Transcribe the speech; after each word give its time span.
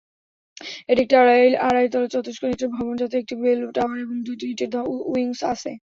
এটি 0.89 1.01
একটি 1.05 1.15
আড়াই 1.61 1.87
তলা, 1.91 2.07
চতুষ্কোণ 2.15 2.49
ইটের 2.51 2.69
ভবন, 2.75 2.93
যাতে 3.01 3.15
একটি 3.17 3.35
বেল 3.43 3.59
টাওয়ার 3.75 3.97
এবং 3.99 4.15
দুইটি 4.27 4.45
ইটের 4.53 4.69
উইংস 5.11 5.39
আছে। 5.53 5.71